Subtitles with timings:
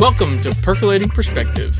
[0.00, 1.78] Welcome to Percolating Perspective,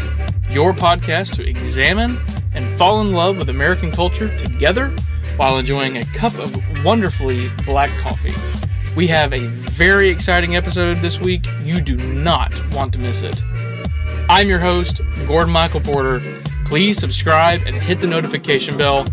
[0.51, 2.21] your podcast to examine
[2.53, 4.91] and fall in love with American culture together
[5.37, 6.55] while enjoying a cup of
[6.85, 8.35] wonderfully black coffee.
[8.95, 11.47] We have a very exciting episode this week.
[11.65, 13.43] You do not want to miss it.
[14.29, 16.21] I'm your host, Gordon Michael Porter.
[16.67, 19.07] Please subscribe and hit the notification bell.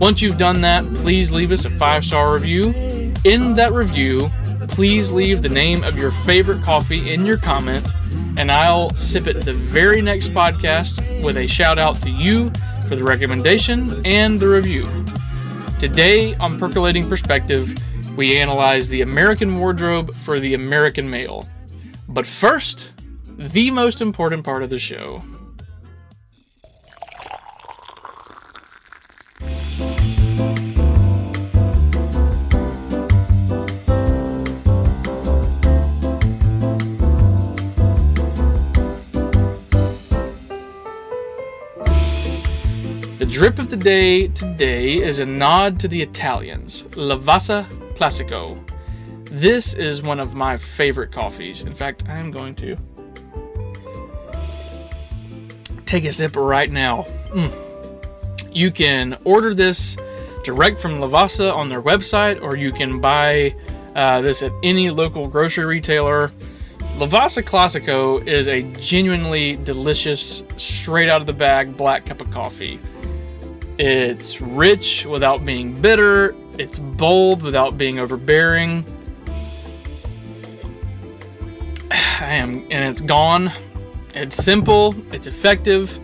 [0.00, 3.12] Once you've done that, please leave us a five star review.
[3.24, 4.30] In that review,
[4.68, 7.84] please leave the name of your favorite coffee in your comment,
[8.36, 12.48] and I'll sip it the very next podcast with a shout out to you
[12.88, 14.88] for the recommendation and the review.
[15.78, 17.74] Today on Percolating Perspective,
[18.16, 21.48] we analyze the American wardrobe for the American male.
[22.08, 22.92] But first,
[23.36, 25.22] the most important part of the show.
[43.24, 48.62] The drip of the day today is a nod to the Italians, Lavazza Classico.
[49.30, 51.62] This is one of my favorite coffees.
[51.62, 52.76] In fact, I am going to
[55.86, 57.04] take a sip right now.
[57.30, 57.50] Mm.
[58.52, 59.96] You can order this
[60.44, 63.54] direct from Lavazza on their website, or you can buy
[63.94, 66.30] uh, this at any local grocery retailer.
[66.98, 72.78] Lavazza Classico is a genuinely delicious, straight out of the bag black cup of coffee.
[73.78, 78.84] It's rich without being bitter, it's bold without being overbearing.
[81.90, 83.50] I am, and it's gone.
[84.14, 85.98] It's simple, it's effective,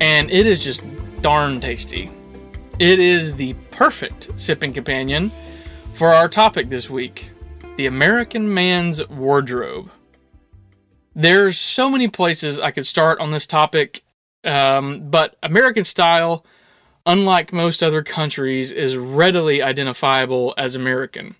[0.00, 0.82] and it is just
[1.22, 2.10] darn tasty.
[2.78, 5.32] It is the perfect sipping companion
[5.94, 7.30] for our topic this week
[7.78, 9.88] the American man's wardrobe.
[11.14, 14.02] There's so many places I could start on this topic,
[14.42, 16.44] um, but American style,
[17.08, 21.34] unlike most other countries, is readily identifiable as American.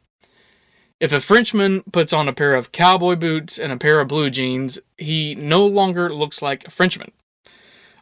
[0.98, 4.30] If a Frenchman puts on a pair of cowboy boots and a pair of blue
[4.30, 7.12] jeans, he no longer looks like a Frenchman.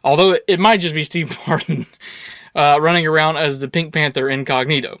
[0.01, 1.85] Although it might just be Steve Martin
[2.55, 4.97] uh, running around as the Pink Panther incognito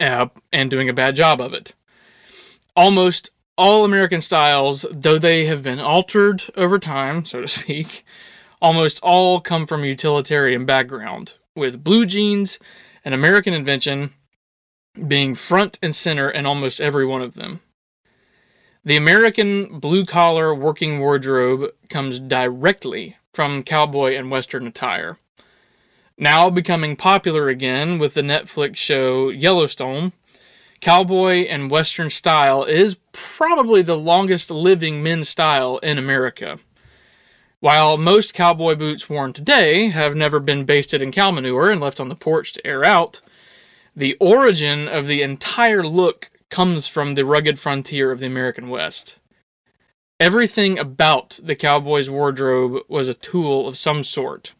[0.00, 1.74] uh, and doing a bad job of it.
[2.74, 8.04] Almost all American styles, though they have been altered over time, so to speak,
[8.60, 12.58] almost all come from utilitarian background, with blue jeans
[13.04, 14.10] an American invention
[15.06, 17.60] being front and center in almost every one of them.
[18.84, 25.18] The American blue collar working wardrobe comes directly from cowboy and western attire.
[26.18, 30.12] Now becoming popular again with the Netflix show Yellowstone,
[30.80, 36.58] cowboy and western style is probably the longest living men's style in America.
[37.60, 42.00] While most cowboy boots worn today have never been basted in cow manure and left
[42.00, 43.20] on the porch to air out,
[43.94, 49.18] the origin of the entire look comes from the rugged frontier of the American West.
[50.18, 54.54] Everything about the cowboy's wardrobe was a tool of some sort.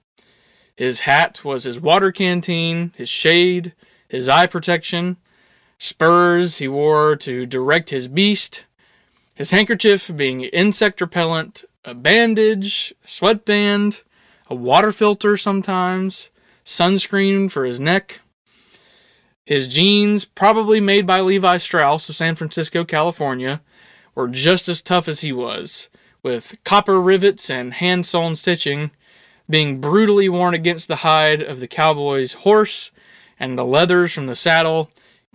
[0.77, 3.72] His hat was his water canteen, his shade,
[4.09, 5.16] his eye protection,
[5.78, 8.66] spurs he wore to direct his beast,
[9.34, 14.03] his handkerchief being insect repellent, a bandage, sweatband,
[14.49, 16.31] a water filter sometimes,
[16.65, 18.21] sunscreen for his neck.
[19.45, 23.63] His jeans, probably made by Levi Strauss of San Francisco, California,
[24.15, 25.89] were just as tough as he was,
[26.23, 28.91] with copper rivets and hand sewn stitching
[29.49, 32.93] being brutally worn against the hide of the cowboy's horse
[33.39, 34.91] and the leathers from the saddle,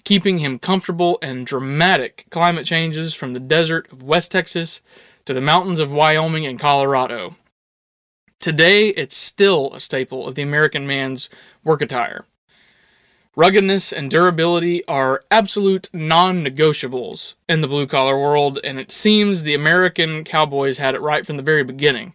[0.06, 4.82] keeping him comfortable in dramatic climate changes from the desert of West Texas
[5.26, 7.36] to the mountains of Wyoming and Colorado.
[8.40, 11.30] Today, it's still a staple of the American man's
[11.64, 12.26] work attire.
[13.36, 19.44] Ruggedness and durability are absolute non negotiables in the blue collar world, and it seems
[19.44, 22.14] the American cowboys had it right from the very beginning.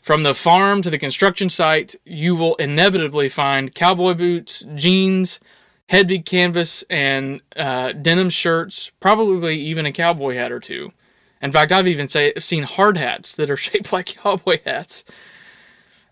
[0.00, 5.40] From the farm to the construction site, you will inevitably find cowboy boots, jeans,
[5.88, 10.92] heavy canvas, and uh, denim shirts, probably even a cowboy hat or two.
[11.42, 15.04] In fact, I've even say, seen hard hats that are shaped like cowboy hats.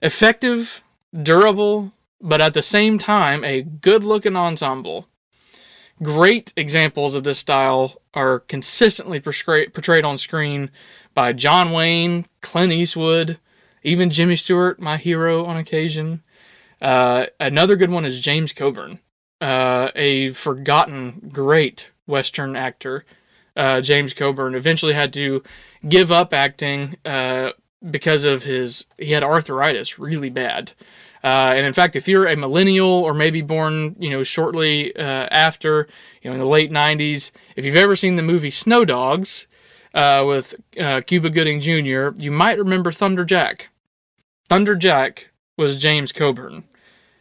[0.01, 0.83] Effective,
[1.23, 5.09] durable, but at the same time, a good looking ensemble.
[6.03, 10.71] Great examples of this style are consistently portrayed on screen
[11.15, 13.39] by John Wayne, Clint Eastwood,
[13.83, 16.23] even Jimmy Stewart, my hero on occasion.
[16.81, 18.99] Uh, another good one is James Coburn,
[19.41, 23.05] uh, a forgotten great Western actor.
[23.57, 25.43] Uh, James Coburn eventually had to
[25.89, 27.53] give up acting uh,
[27.91, 30.73] because of his he had arthritis really bad.
[31.25, 35.29] Uh, and in fact, if you're a millennial or maybe born, you know, shortly uh,
[35.31, 35.87] after,
[36.21, 39.47] you know, in the late '90s, if you've ever seen the movie Snow Dogs
[39.95, 43.69] uh, with uh, Cuba Gooding Jr., you might remember Thunder Jack.
[44.49, 46.65] Thunder Jack was James Coburn.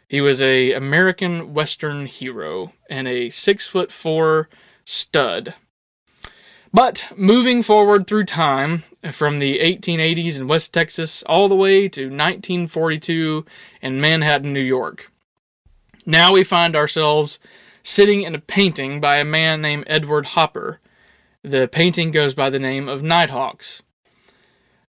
[0.07, 4.50] He was a American Western hero and a six foot four
[4.84, 5.54] stud.
[6.74, 12.04] But moving forward through time, from the 1880s in West Texas all the way to
[12.04, 13.46] 1942
[13.82, 15.12] in Manhattan, New York.
[16.06, 17.40] Now we find ourselves
[17.84, 20.80] sitting in a painting by a man named Edward Hopper.
[21.44, 23.82] The painting goes by the name of Nighthawks.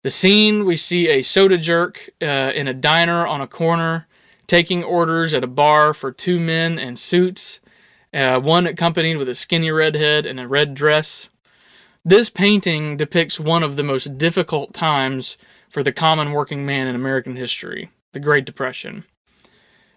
[0.02, 4.06] The scene we see a soda jerk uh, in a diner on a corner,
[4.46, 7.60] taking orders at a bar for two men in suits,
[8.12, 11.28] uh, one accompanied with a skinny redhead in a red dress.
[12.04, 15.38] This painting depicts one of the most difficult times
[15.68, 19.04] for the common working man in American history, the Great Depression.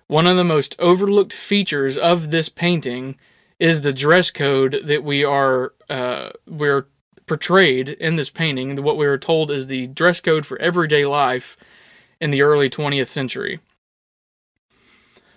[0.06, 3.18] One of the most overlooked features of this painting
[3.60, 6.86] is the dress code that we are uh, we're
[7.26, 8.84] portrayed in this painting.
[8.84, 11.58] What we are told is the dress code for everyday life
[12.22, 13.60] in the early 20th century.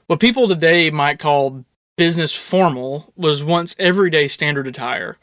[0.06, 1.64] What people today might call
[1.96, 5.16] business formal was once everyday standard attire.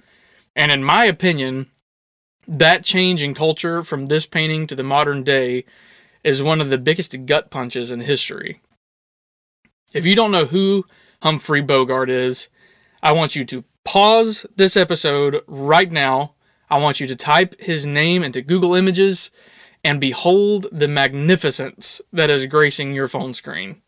[0.55, 1.69] And in my opinion,
[2.47, 5.65] that change in culture from this painting to the modern day
[6.23, 8.61] is one of the biggest gut punches in history.
[9.93, 10.85] If you don't know who
[11.21, 12.49] Humphrey Bogart is,
[13.01, 16.33] I want you to pause this episode right now.
[16.69, 19.31] I want you to type his name into Google Images
[19.83, 23.83] and behold the magnificence that is gracing your phone screen.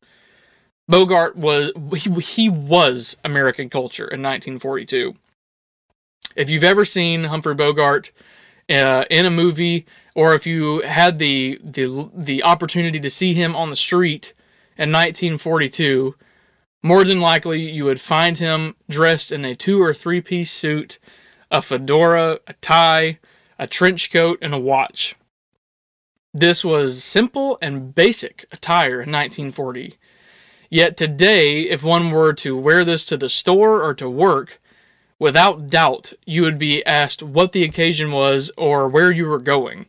[0.87, 5.15] Bogart was he, he was American culture in 1942.
[6.37, 8.11] If you've ever seen Humphrey Bogart
[8.69, 13.55] uh, in a movie, or if you had the the the opportunity to see him
[13.55, 14.33] on the street
[14.77, 16.15] in 1942,
[16.83, 20.99] more than likely you would find him dressed in a two or three piece suit,
[21.49, 23.17] a fedora, a tie,
[23.57, 25.15] a trench coat, and a watch.
[26.33, 29.97] This was simple and basic attire in 1940.
[30.69, 34.61] Yet today, if one were to wear this to the store or to work,
[35.19, 39.87] without doubt, you would be asked what the occasion was or where you were going.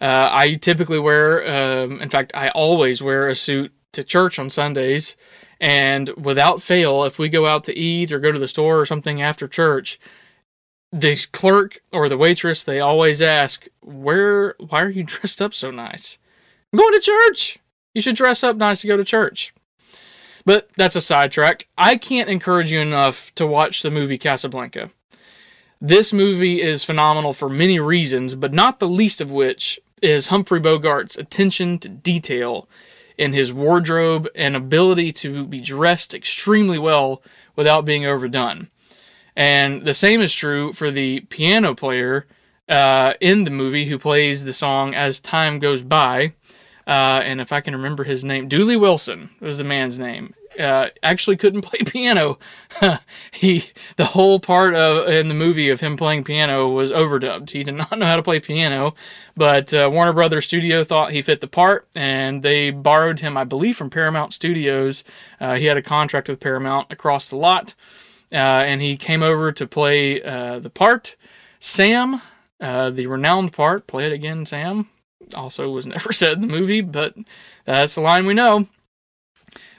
[0.00, 4.50] Uh, I typically wear, um, in fact, I always wear a suit to church on
[4.50, 5.16] Sundays.
[5.60, 8.86] And without fail, if we go out to eat or go to the store or
[8.86, 9.98] something after church,
[10.92, 15.70] the clerk or the waitress, they always ask, Where, why are you dressed up so
[15.70, 16.18] nice?
[16.72, 17.58] I'm going to church.
[17.94, 19.52] You should dress up nice to go to church.
[20.48, 21.68] But that's a sidetrack.
[21.76, 24.88] I can't encourage you enough to watch the movie Casablanca.
[25.78, 30.58] This movie is phenomenal for many reasons, but not the least of which is Humphrey
[30.58, 32.66] Bogart's attention to detail
[33.18, 37.22] in his wardrobe and ability to be dressed extremely well
[37.54, 38.70] without being overdone.
[39.36, 42.26] And the same is true for the piano player
[42.70, 46.32] uh, in the movie who plays the song As Time Goes By.
[46.86, 50.88] Uh, and if I can remember his name, Dooley Wilson was the man's name uh,
[51.02, 52.38] actually couldn't play piano.
[53.32, 53.64] he
[53.96, 57.50] the whole part of in the movie of him playing piano was overdubbed.
[57.50, 58.94] He did not know how to play piano,
[59.36, 63.44] but uh, Warner Brothers Studio thought he fit the part, and they borrowed him, I
[63.44, 65.04] believe, from Paramount Studios.
[65.40, 67.74] Uh, he had a contract with Paramount across the lot,
[68.32, 71.16] uh, and he came over to play uh, the part.
[71.60, 72.20] Sam,
[72.60, 74.90] uh, the renowned part, play it again, Sam.
[75.34, 77.14] Also was never said in the movie, but
[77.64, 78.66] that's the line we know.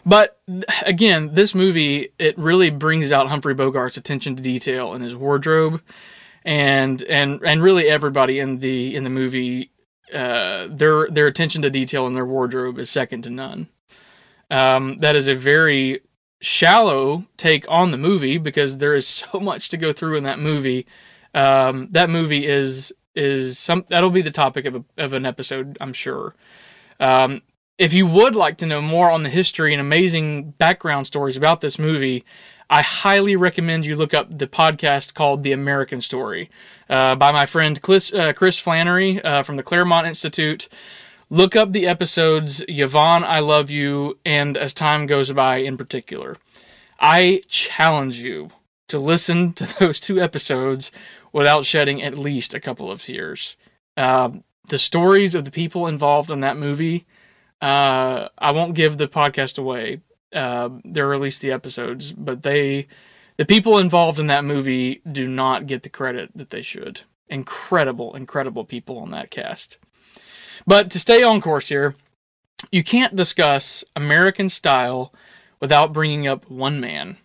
[0.06, 0.40] But
[0.86, 5.82] again, this movie it really brings out Humphrey Bogart's attention to detail in his wardrobe,
[6.46, 9.72] and and and really everybody in the in the movie,
[10.14, 13.70] uh, their their attention to detail in their wardrobe is second to none.
[14.50, 16.02] Um, that is a very
[16.42, 20.40] shallow take on the movie because there is so much to go through in that
[20.40, 20.88] movie.
[21.34, 25.78] Um, that movie is is some that'll be the topic of a, of an episode,
[25.82, 26.36] I'm sure.
[27.00, 27.42] Um,
[27.80, 31.62] if you would like to know more on the history and amazing background stories about
[31.62, 32.26] this movie,
[32.70, 36.50] I highly recommend you look up the podcast called The American Story
[36.90, 40.68] uh, by my friend Chris, uh, Chris Flannery uh, from the Claremont Institute.
[41.30, 46.36] Look up the episodes Yvonne, I Love You, and As Time Goes By in particular.
[47.00, 48.50] I challenge you
[48.90, 50.92] to listen to those two episodes
[51.32, 53.56] without shedding at least a couple of tears.
[53.96, 54.32] Uh,
[54.68, 57.06] the stories of the people involved in that movie
[57.62, 60.02] uh, I won't give the podcast away.
[60.34, 62.88] Uh, they're released the episodes, but they
[63.38, 67.02] The people involved in that movie do not get the credit that they should.
[67.28, 69.78] Incredible, incredible people on that cast.
[70.68, 71.96] But to stay on course here,
[72.72, 75.14] you can't discuss American style
[75.60, 77.18] without bringing up one man,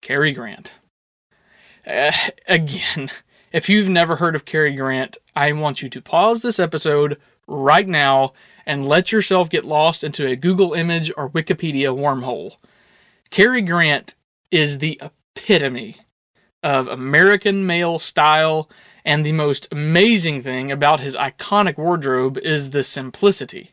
[0.00, 0.72] Cary Grant.
[1.86, 2.12] Uh,
[2.46, 3.10] again,
[3.52, 7.86] if you've never heard of Cary Grant, I want you to pause this episode right
[7.86, 8.32] now
[8.66, 12.56] and let yourself get lost into a Google image or Wikipedia wormhole.
[13.30, 14.14] Cary Grant
[14.50, 15.96] is the epitome
[16.62, 18.70] of American male style,
[19.04, 23.70] and the most amazing thing about his iconic wardrobe is the simplicity.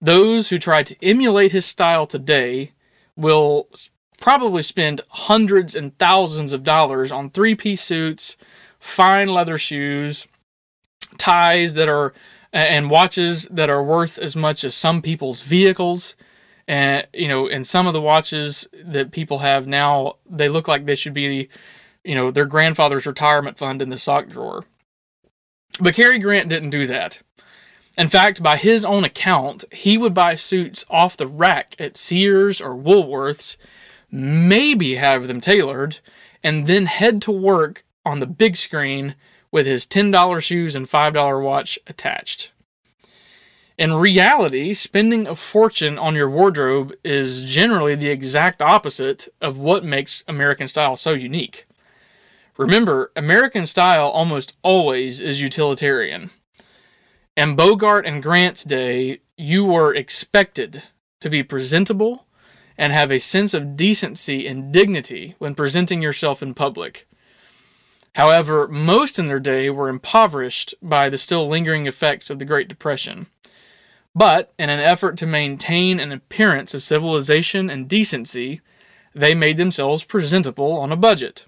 [0.00, 2.72] Those who try to emulate his style today
[3.14, 3.68] will
[4.20, 8.36] probably spend hundreds and thousands of dollars on three piece suits,
[8.80, 10.26] fine leather shoes,
[11.18, 12.12] ties that are
[12.52, 16.16] and watches that are worth as much as some people's vehicles.
[16.68, 20.84] And you know, and some of the watches that people have now, they look like
[20.84, 21.48] they should be,
[22.04, 24.64] you know, their grandfather's retirement fund in the sock drawer.
[25.80, 27.20] But Cary Grant didn't do that.
[27.98, 32.60] In fact, by his own account, he would buy suits off the rack at Sears
[32.60, 33.56] or Woolworths,
[34.10, 35.98] maybe have them tailored,
[36.42, 39.14] and then head to work on the big screen
[39.52, 42.50] with his $10 shoes and $5 watch attached.
[43.78, 49.84] In reality, spending a fortune on your wardrobe is generally the exact opposite of what
[49.84, 51.66] makes American style so unique.
[52.58, 56.30] Remember, American style almost always is utilitarian.
[57.34, 60.82] In Bogart and Grant's day, you were expected
[61.20, 62.26] to be presentable
[62.76, 67.08] and have a sense of decency and dignity when presenting yourself in public.
[68.14, 72.68] However, most in their day were impoverished by the still lingering effects of the Great
[72.68, 73.28] Depression.
[74.14, 78.60] But, in an effort to maintain an appearance of civilization and decency,
[79.14, 81.46] they made themselves presentable on a budget.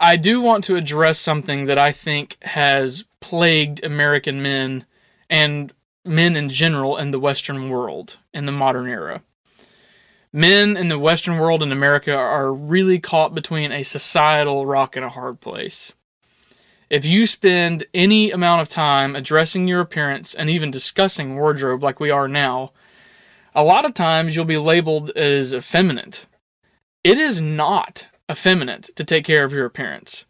[0.00, 4.86] I do want to address something that I think has plagued American men
[5.28, 5.72] and
[6.04, 9.22] men in general in the Western world in the modern era
[10.32, 15.04] men in the Western world and America are really caught between a societal rock and
[15.04, 15.92] a hard place.
[16.88, 22.00] If you spend any amount of time addressing your appearance and even discussing wardrobe like
[22.00, 22.72] we are now,
[23.54, 26.26] a lot of times you'll be labeled as effeminate.
[27.04, 30.24] It is not effeminate to take care of your appearance.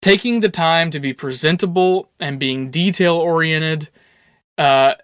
[0.00, 3.88] Taking the time to be presentable and being detail oriented,
[4.56, 4.94] uh,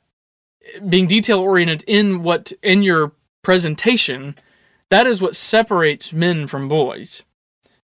[0.88, 3.12] being detail oriented in what in your
[3.44, 4.36] presentation,
[4.88, 7.22] that is what separates men from boys.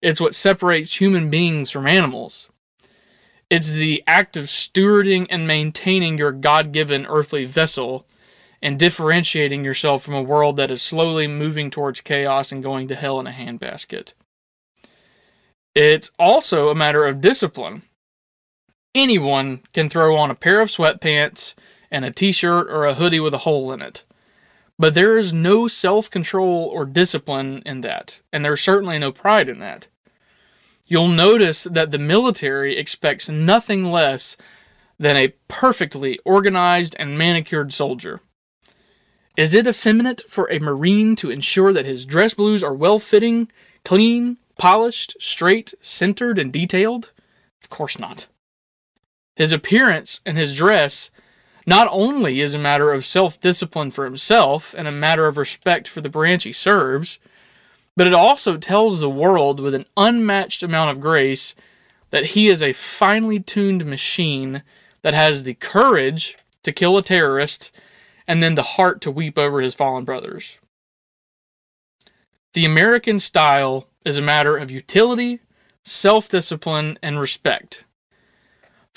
[0.02, 2.50] It's what separates human beings from animals.
[3.50, 8.06] It's the act of stewarding and maintaining your God given earthly vessel
[8.62, 12.96] and differentiating yourself from a world that is slowly moving towards chaos and going to
[12.96, 14.14] hell in a handbasket.
[15.76, 17.84] It's also a matter of discipline.
[18.96, 21.54] Anyone can throw on a pair of sweatpants
[21.92, 24.04] and a t shirt or a hoodie with a hole in it.
[24.80, 29.50] But there is no self control or discipline in that, and there's certainly no pride
[29.50, 29.88] in that.
[30.88, 34.38] You'll notice that the military expects nothing less
[35.00, 38.22] than a perfectly organized and manicured soldier.
[39.36, 43.52] Is it effeminate for a Marine to ensure that his dress blues are well fitting,
[43.84, 47.12] clean, polished, straight, centered, and detailed?
[47.62, 48.28] Of course not.
[49.36, 51.12] His appearance and his dress
[51.68, 55.88] not only is a matter of self discipline for himself and a matter of respect
[55.88, 57.20] for the branch he serves,
[57.96, 61.54] but it also tells the world with an unmatched amount of grace
[62.10, 64.64] that he is a finely tuned machine
[65.02, 67.72] that has the courage to kill a terrorist
[68.28, 70.58] and then the heart to weep over his fallen brothers.
[72.54, 75.42] The American style is a matter of utility,
[75.84, 77.84] self discipline, and respect.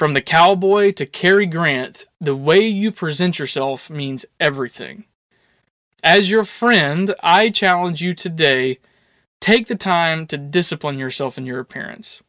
[0.00, 5.04] From the cowboy to Cary Grant, the way you present yourself means everything.
[6.02, 8.78] As your friend, I challenge you today
[9.42, 12.22] take the time to discipline yourself in your appearance.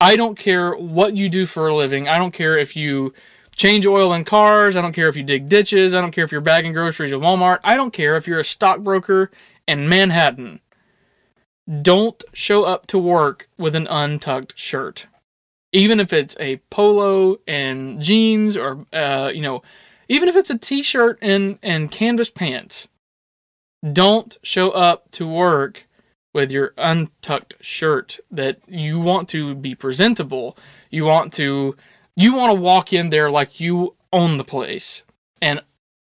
[0.00, 2.06] I don't care what you do for a living.
[2.06, 3.12] I don't care if you
[3.56, 4.76] change oil in cars.
[4.76, 5.94] I don't care if you dig ditches.
[5.94, 7.58] I don't care if you're bagging groceries at Walmart.
[7.64, 9.32] I don't care if you're a stockbroker
[9.66, 10.60] in Manhattan.
[11.82, 15.08] Don't show up to work with an untucked shirt
[15.72, 19.62] even if it's a polo and jeans or uh, you know
[20.08, 22.88] even if it's a t-shirt and and canvas pants
[23.92, 25.86] don't show up to work
[26.34, 30.56] with your untucked shirt that you want to be presentable
[30.90, 31.76] you want to
[32.16, 35.04] you want to walk in there like you own the place
[35.40, 35.60] and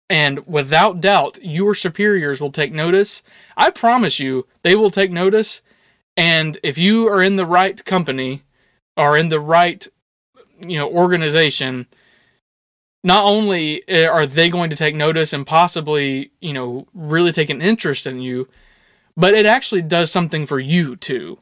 [0.09, 3.23] And without doubt, your superiors will take notice.
[3.55, 5.61] I promise you, they will take notice.
[6.17, 8.41] And if you are in the right company
[8.97, 9.87] or in the right,
[10.65, 11.87] you know, organization,
[13.03, 17.49] not only eh, are they going to take notice and possibly, you know, really take
[17.49, 18.47] an interest in you,
[19.17, 21.39] but it actually does something for you too.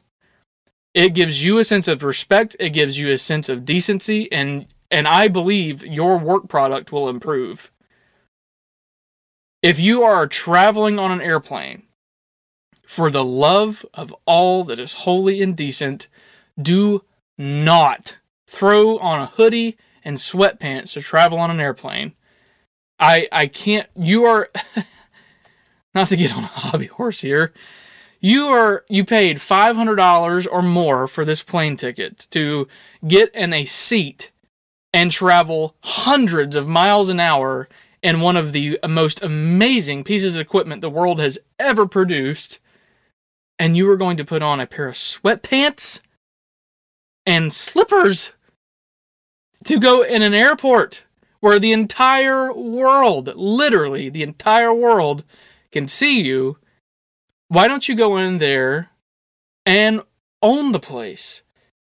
[0.94, 4.66] It gives you a sense of respect, it gives you a sense of decency and
[4.90, 7.70] and I believe your work product will improve.
[9.62, 11.84] If you are traveling on an airplane
[12.84, 16.08] for the love of all that is holy and decent,
[16.60, 17.04] do
[17.40, 22.14] not throw on a hoodie and sweatpants to travel on an airplane.
[22.98, 24.50] I I can't you are
[25.94, 27.52] not to get on a hobby horse here.
[28.20, 32.68] You are you paid $500 or more for this plane ticket to
[33.08, 34.30] get in a seat
[34.92, 37.68] and travel hundreds of miles an hour
[38.02, 42.60] in one of the most amazing pieces of equipment the world has ever produced.
[43.58, 46.02] And you are going to put on a pair of sweatpants
[47.26, 48.32] and slippers
[49.64, 51.04] to go in an airport
[51.40, 55.24] where the entire world, literally the entire world,
[55.72, 56.58] can see you.
[57.48, 58.90] Why don't you go in there
[59.66, 60.02] and
[60.42, 61.42] own the place?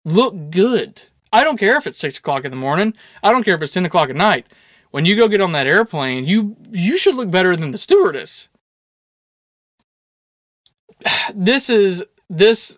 [0.04, 1.04] Look good.
[1.34, 2.94] I don't care if it's six o'clock in the morning.
[3.24, 4.48] I don't care if it's ten o'clock at night.
[4.92, 8.50] When you go get on that airplane, you you should look better than the stewardess.
[11.34, 12.78] This is this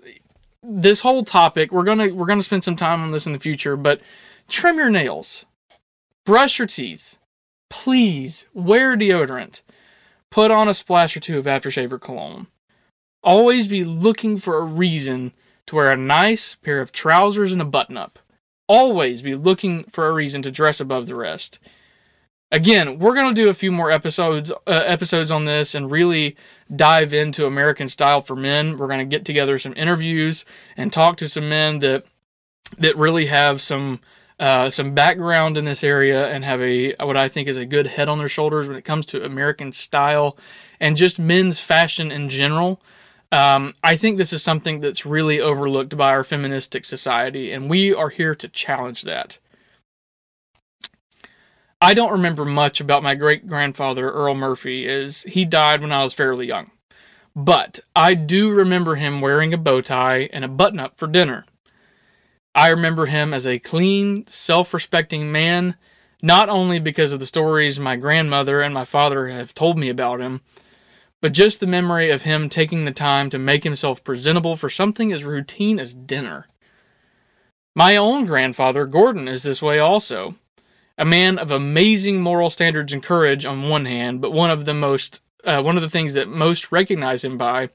[0.64, 1.72] this whole topic.
[1.72, 4.02] We're gonna we're gonna spend some time on this in the future, but
[4.48, 5.46] trim your nails,
[6.26, 7.18] brush your teeth,
[7.70, 9.62] please wear deodorant,
[10.30, 12.48] put on a splash or two of aftershave or cologne.
[13.24, 15.34] Always be looking for a reason
[15.68, 18.20] to wear a nice pair of trousers and a button up
[18.68, 21.60] always be looking for a reason to dress above the rest.
[22.54, 26.38] Again, we're going to do a few more episodes uh, episodes on this and really
[26.76, 28.78] dive into American style for men.
[28.78, 30.46] We're going to get together some interviews
[30.78, 32.06] and talk to some men that
[32.78, 34.02] that really have some
[34.40, 37.88] uh, some background in this area and have a what I think is a good
[37.88, 40.38] head on their shoulders when it comes to American style
[40.80, 42.80] and just men's fashion in general.
[43.32, 47.96] Um, I think this is something that's really overlooked by our feministic society, and we
[47.96, 49.40] are here to challenge that.
[51.84, 56.06] I don't remember much about my great grandfather, Earl Murphy, as he died when I
[56.06, 56.72] was fairly young.
[57.36, 61.44] But I do remember him wearing a bow tie and a button up for dinner.
[62.56, 65.76] I remember him as a clean, self respecting man,
[66.22, 70.22] not only because of the stories my grandmother and my father have told me about
[70.22, 70.40] him,
[71.20, 75.12] but just the memory of him taking the time to make himself presentable for something
[75.12, 76.48] as routine as dinner.
[77.76, 80.36] My own grandfather, Gordon, is this way also.
[80.98, 84.74] A man of amazing moral standards and courage on one hand, but one of the
[84.74, 87.70] most uh, one of the things that most recognize him by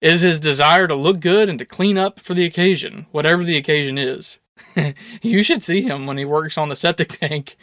[0.00, 3.56] is his desire to look good and to clean up for the occasion, whatever the
[3.56, 4.38] occasion is.
[5.22, 7.56] you should see him when he works on the septic tank.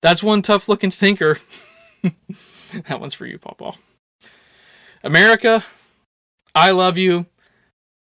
[0.00, 1.38] That's one tough looking stinker.
[2.02, 3.74] that one's for you, Papa.
[5.04, 5.64] America,
[6.54, 7.26] I love you.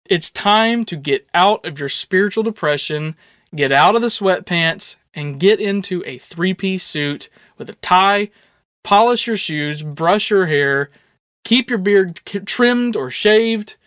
[0.05, 3.15] It's time to get out of your spiritual depression,
[3.55, 8.29] get out of the sweatpants, and get into a three piece suit with a tie,
[8.83, 10.89] polish your shoes, brush your hair,
[11.43, 13.77] keep your beard trimmed or shaved.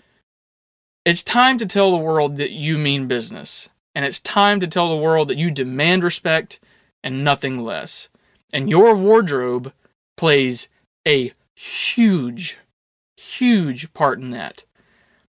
[1.04, 3.68] It's time to tell the world that you mean business.
[3.94, 6.60] And it's time to tell the world that you demand respect
[7.02, 8.08] and nothing less.
[8.52, 9.72] And your wardrobe
[10.16, 10.68] plays
[11.06, 12.58] a huge
[13.16, 14.64] huge part in that.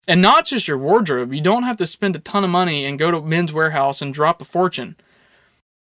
[0.08, 1.32] And not just your wardrobe.
[1.32, 4.12] You don't have to spend a ton of money and go to Men's Wearhouse and
[4.12, 4.96] drop a fortune.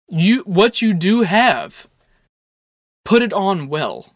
[0.08, 1.88] You what you do have,
[3.04, 4.14] put it on well.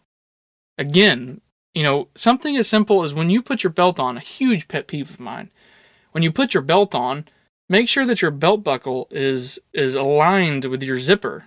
[0.78, 1.40] Again,
[1.74, 4.86] you know, something as simple as when you put your belt on, a huge pet
[4.86, 5.50] peeve of mine.
[6.12, 7.26] When you put your belt on,
[7.68, 11.44] make sure that your belt buckle is is aligned with your zipper.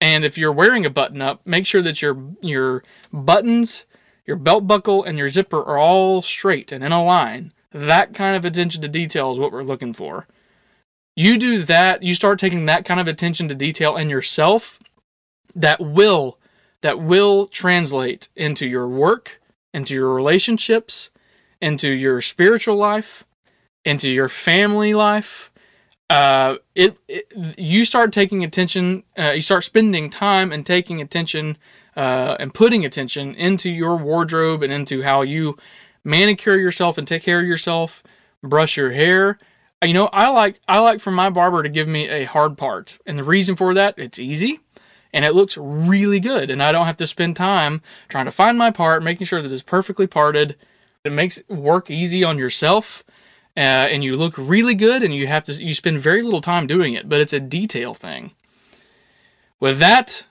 [0.00, 3.86] And if you're wearing a button up, make sure that your your buttons
[4.26, 7.52] your belt buckle and your zipper are all straight and in a line.
[7.72, 10.26] That kind of attention to detail is what we're looking for.
[11.16, 14.78] You do that, you start taking that kind of attention to detail in yourself,
[15.54, 16.38] that will
[16.82, 19.40] that will translate into your work,
[19.72, 21.10] into your relationships,
[21.60, 23.24] into your spiritual life,
[23.84, 25.50] into your family life.
[26.10, 31.56] Uh, it, it you start taking attention, uh, you start spending time and taking attention
[31.96, 35.56] uh, and putting attention into your wardrobe and into how you
[36.04, 38.02] manicure yourself and take care of yourself,
[38.42, 39.38] brush your hair.
[39.86, 42.98] You know, I like I like for my barber to give me a hard part,
[43.06, 44.58] and the reason for that it's easy,
[45.12, 46.50] and it looks really good.
[46.50, 49.52] And I don't have to spend time trying to find my part, making sure that
[49.52, 50.56] it's perfectly parted.
[51.04, 53.04] It makes work easy on yourself.
[53.56, 56.66] Uh, and you look really good and you have to you spend very little time
[56.66, 58.32] doing it but it's a detail thing
[59.60, 60.26] with that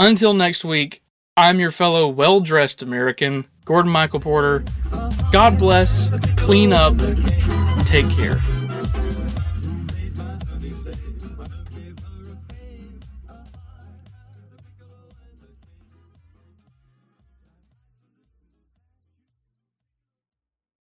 [0.00, 1.00] until next week
[1.36, 4.64] i'm your fellow well-dressed american gordon michael porter
[5.30, 6.98] god bless clean up
[7.84, 8.42] take care